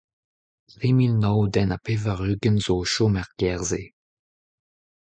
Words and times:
Tri 0.71 0.89
mil 0.99 1.13
nav 1.25 1.37
den 1.57 1.71
ha 1.75 1.79
pevar-ugent 1.85 2.61
zo 2.65 2.73
o 2.83 2.89
chom 2.93 3.15
er 3.21 3.27
gêr-se. 3.39 3.83